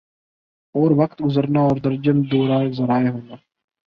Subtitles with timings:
[0.75, 3.35] اور وقت گزرنا اور درجن دورہ ذرائع ہونا